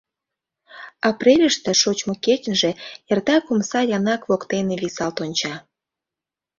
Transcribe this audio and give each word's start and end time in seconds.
Апрельыште, 1.09 1.71
шочмо 1.81 2.13
кечынже, 2.25 2.71
эртак 3.11 3.45
омса 3.53 3.79
янак 3.97 4.21
воктене 4.29 4.75
висалт 4.83 5.17
онча. 5.25 5.55